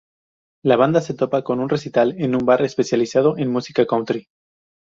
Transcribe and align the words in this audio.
La 0.65 0.77
banda 0.77 0.99
se 0.99 1.13
topa 1.13 1.43
con 1.43 1.59
un 1.59 1.69
recital 1.69 2.15
en 2.19 2.33
un 2.33 2.43
bar 2.43 2.63
especializado 2.63 3.37
en 3.37 3.51
música 3.51 3.85
country. 3.85 4.25